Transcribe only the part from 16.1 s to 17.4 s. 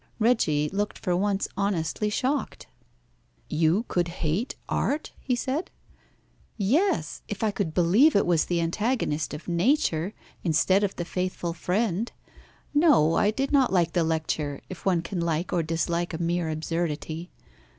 a mere absurdity.